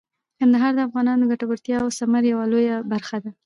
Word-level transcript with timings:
کندهار 0.39 0.71
د 0.75 0.79
افغانانو 0.87 1.23
د 1.25 1.29
ګټورتیا 1.31 1.77
او 1.83 1.89
ثمر 1.99 2.23
یوه 2.31 2.45
لویه 2.51 2.75
برخه 2.91 3.17
ده. 3.23 3.31